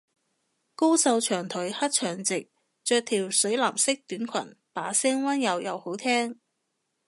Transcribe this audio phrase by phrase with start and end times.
[0.73, 2.49] 高瘦長腿黑長直，
[2.83, 6.39] 着條水藍色短裙，把聲溫柔又好聽